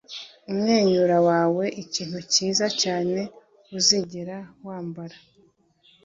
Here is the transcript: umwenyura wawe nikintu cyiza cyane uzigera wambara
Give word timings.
umwenyura 0.51 1.17
wawe 1.27 1.65
nikintu 1.75 2.19
cyiza 2.33 2.65
cyane 2.81 3.21
uzigera 3.77 4.37
wambara 4.65 5.17